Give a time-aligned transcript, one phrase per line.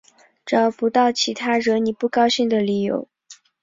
[0.47, 3.07] 找不到其他惹你不高兴的理由